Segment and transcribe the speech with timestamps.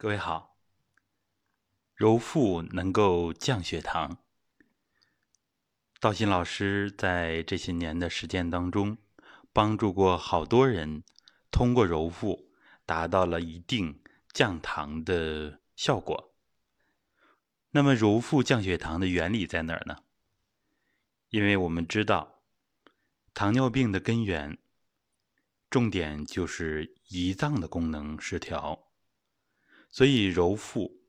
[0.00, 0.56] 各位好，
[1.96, 4.18] 揉腹能够降血糖。
[5.98, 8.98] 道心老师在这些年的实践当中，
[9.52, 11.02] 帮助过好多人，
[11.50, 12.48] 通过揉腹
[12.86, 14.00] 达到了一定
[14.32, 16.32] 降糖的效果。
[17.72, 20.04] 那么揉腹降血糖的原理在哪儿呢？
[21.30, 22.44] 因为我们知道，
[23.34, 24.58] 糖尿病的根源，
[25.68, 28.84] 重点就是胰脏的功能失调。
[29.88, 31.00] 所以揉腹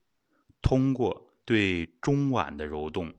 [0.62, 3.14] 通过对中脘的揉动，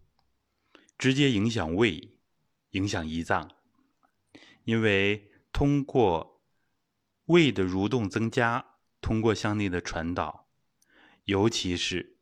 [0.99, 2.15] 直接影响胃，
[2.71, 3.51] 影响胰脏。
[4.65, 6.43] 因为通过
[7.25, 10.49] 胃的蠕动增加，通过向内的传导，
[11.25, 12.17] 尤其是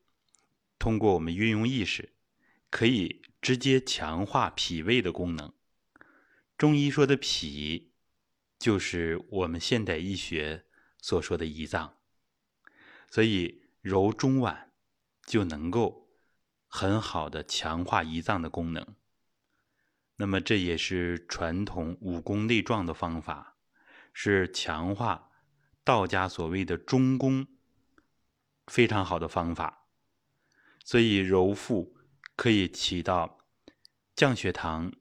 [0.79, 2.15] 通过我们运用意识，
[2.71, 5.53] 可以直接强化脾胃的功能。
[6.57, 7.93] 中医说的脾，
[8.59, 10.65] 就是我们现代医学
[11.01, 11.98] 所说的胰脏。
[13.11, 14.71] 所以揉中脘
[15.27, 16.09] 就能够
[16.67, 18.95] 很好的强化胰脏的功能。
[20.17, 23.57] 那么这也是传统武功内壮的方法，
[24.13, 25.31] 是强化
[25.85, 27.47] 道家所谓的中宫
[28.67, 29.87] 非常好的方法。
[30.85, 31.97] 所以揉腹
[32.35, 33.39] 可以起到
[34.17, 34.93] 降血糖、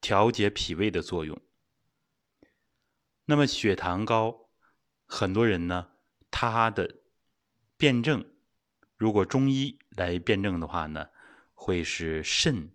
[0.00, 1.40] 调节脾胃的作用。
[3.24, 4.50] 那么血糖高，
[5.06, 5.92] 很多人呢，
[6.30, 7.02] 他的
[7.78, 8.26] 辩证，
[8.96, 11.10] 如果中医来辩证的话呢，
[11.54, 12.72] 会是肾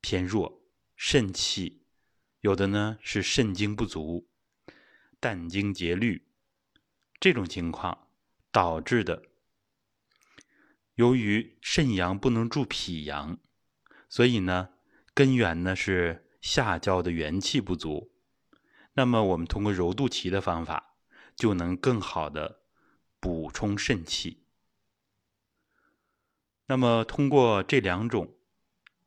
[0.00, 0.62] 偏弱，
[0.94, 1.82] 肾气
[2.38, 4.28] 有的呢是肾精不足，
[5.18, 6.24] 胆经竭虑
[7.18, 8.06] 这种情况
[8.52, 9.24] 导致的。
[10.94, 13.40] 由于肾阳不能助脾阳，
[14.08, 14.68] 所以呢
[15.12, 18.12] 根源呢是下焦的元气不足。
[18.92, 20.94] 那么我们通过揉肚脐的方法，
[21.34, 22.59] 就能更好的。
[23.20, 24.42] 补充肾气。
[26.66, 28.36] 那么，通过这两种，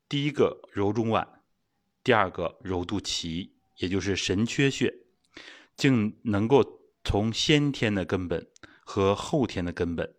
[0.08, 1.28] 第一个揉中脘，
[2.04, 4.94] 第二个揉肚脐，也就是神阙穴，
[5.76, 8.52] 竟能够从先天的根本
[8.86, 10.16] 和后天的根本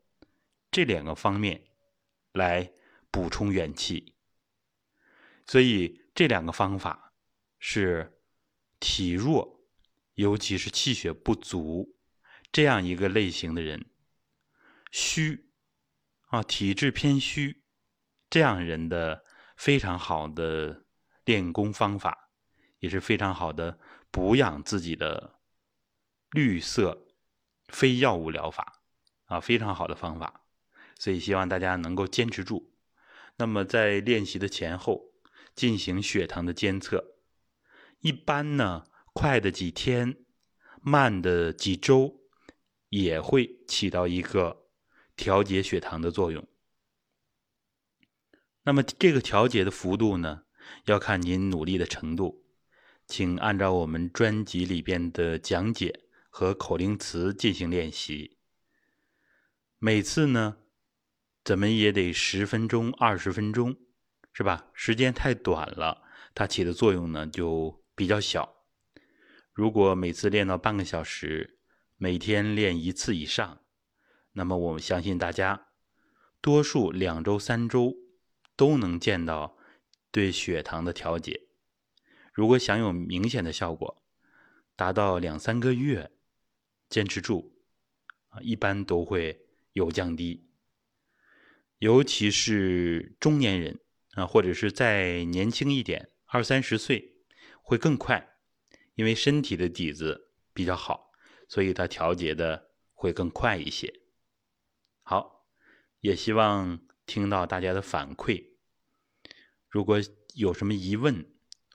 [0.71, 1.67] 这两个方面
[2.33, 2.73] 来
[3.11, 4.15] 补充元气。
[5.47, 7.13] 所以，这两个方法
[7.59, 8.21] 是
[8.81, 9.61] 体弱，
[10.15, 11.94] 尤其是气血不足。
[12.55, 13.87] 这样一个类型的人，
[14.93, 15.51] 虚
[16.29, 17.65] 啊，体质偏虚，
[18.31, 19.25] 这样人的
[19.57, 20.85] 非常好的
[21.25, 22.31] 练功方法，
[22.79, 23.81] 也是非常好的
[24.13, 25.41] 补养自己的
[26.31, 27.09] 绿色
[27.67, 28.85] 非药物疗法
[29.25, 30.45] 啊，非常好的方法。
[30.97, 32.73] 所以希望大家能够坚持住。
[33.35, 35.13] 那么在练习的前后
[35.57, 37.17] 进行血糖的监测，
[37.99, 40.19] 一般呢，快的几天，
[40.81, 42.21] 慢的几周。
[42.95, 44.69] 也会起到一个
[45.17, 46.47] 调节血糖的作用。
[48.63, 50.45] 那么这个调节的幅度呢，
[50.85, 52.45] 要看您努力的程度，
[53.09, 58.39] 请按照我们专辑里边的讲解和口令词进行练习。
[59.81, 60.59] 每次呢，
[61.43, 63.77] 怎么也得十分钟、二十分钟，
[64.33, 64.71] 是吧？
[64.73, 66.03] 时间太短了，
[66.33, 68.55] 它起的作用呢就比较小。
[69.53, 71.59] 如果每次练到半个小时，
[71.97, 73.63] 每天练一次以上，
[74.33, 75.69] 那么我们相信大家
[76.41, 77.97] 多数两周、三周
[78.57, 79.57] 都能见到
[80.11, 81.43] 对血糖的调节。
[82.33, 84.03] 如果想有明显的效果，
[84.75, 86.11] 达到两三个月，
[86.89, 87.57] 坚持住
[88.31, 90.49] 啊，一般都会有降低。
[91.79, 93.79] 尤其是中年人
[94.15, 97.19] 啊，或者是再年轻一点，二三十岁
[97.63, 98.37] 会更快，
[98.97, 101.13] 因为身体的底子比较好。
[101.55, 104.01] 所以它调节的会更快一些。
[105.05, 105.47] 好，
[106.01, 108.45] 也希望听到大家的反馈。
[109.69, 110.01] 如果
[110.35, 111.25] 有什么疑问，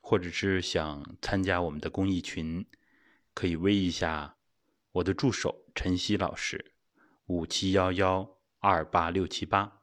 [0.02, 2.68] 或者是想参加我们的公益群，
[3.34, 4.36] 可以微一下
[4.92, 6.74] 我的助手晨曦老师，
[7.28, 9.82] 五七幺幺二八六七八。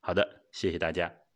[0.00, 1.27] 好的，谢谢大家。